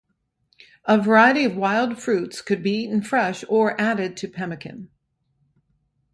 A 0.85 0.97
variety 0.99 1.45
of 1.45 1.55
wild 1.55 2.01
fruits 2.01 2.41
could 2.41 2.63
be 2.63 2.71
eaten 2.71 3.03
fresh 3.03 3.43
or 3.47 3.79
added 3.79 4.17
to 4.17 4.27
pemmican. 4.27 4.89